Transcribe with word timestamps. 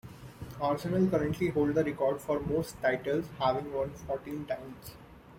Arsenal 0.59 1.07
currently 1.11 1.49
hold 1.49 1.75
the 1.75 1.83
record 1.83 2.19
for 2.19 2.39
most 2.39 2.75
titles, 2.81 3.27
having 3.37 3.71
won 3.71 3.91
fourteen 3.91 4.45
times. 4.47 4.95